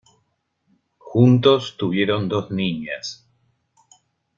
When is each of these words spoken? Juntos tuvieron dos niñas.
Juntos 0.97 1.77
tuvieron 1.77 2.27
dos 2.27 2.49
niñas. 2.49 3.29